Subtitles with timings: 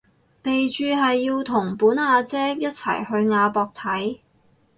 [0.41, 4.17] 備註係要同本阿姐一齊去亞博睇